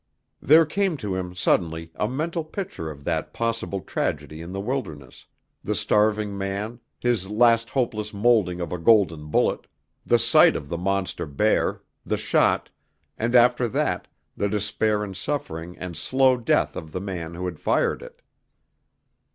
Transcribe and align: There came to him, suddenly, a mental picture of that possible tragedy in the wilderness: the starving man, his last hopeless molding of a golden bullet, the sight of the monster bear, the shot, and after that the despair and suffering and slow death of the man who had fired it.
There 0.41 0.65
came 0.65 0.97
to 0.97 1.13
him, 1.15 1.35
suddenly, 1.35 1.91
a 1.93 2.09
mental 2.09 2.43
picture 2.43 2.89
of 2.89 3.03
that 3.03 3.35
possible 3.35 3.81
tragedy 3.81 4.41
in 4.41 4.51
the 4.51 4.59
wilderness: 4.59 5.27
the 5.63 5.75
starving 5.75 6.35
man, 6.35 6.79
his 6.99 7.29
last 7.29 7.69
hopeless 7.69 8.11
molding 8.11 8.59
of 8.59 8.71
a 8.73 8.79
golden 8.79 9.29
bullet, 9.29 9.67
the 10.03 10.17
sight 10.17 10.55
of 10.55 10.69
the 10.69 10.77
monster 10.79 11.27
bear, 11.27 11.83
the 12.03 12.17
shot, 12.17 12.71
and 13.15 13.35
after 13.35 13.67
that 13.67 14.07
the 14.35 14.49
despair 14.49 15.03
and 15.03 15.15
suffering 15.15 15.77
and 15.77 15.95
slow 15.95 16.35
death 16.35 16.75
of 16.75 16.93
the 16.93 16.99
man 17.01 17.35
who 17.35 17.45
had 17.45 17.59
fired 17.59 18.01
it. 18.01 18.23